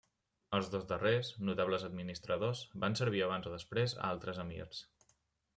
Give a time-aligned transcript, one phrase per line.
[0.59, 4.83] Els dos darrers, notables administradors, van servir abans o després a altres emirs.